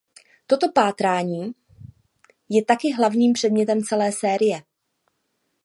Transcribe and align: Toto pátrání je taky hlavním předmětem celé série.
Toto 0.47 0.71
pátrání 0.71 1.51
je 2.49 2.65
taky 2.65 2.91
hlavním 2.93 3.33
předmětem 3.33 3.83
celé 3.83 4.11
série. 4.11 4.63